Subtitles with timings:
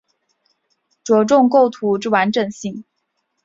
[1.03, 2.85] 着重构图之完整性